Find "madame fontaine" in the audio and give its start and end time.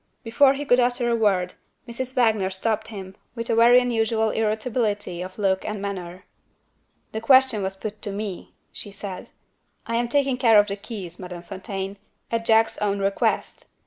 11.19-11.97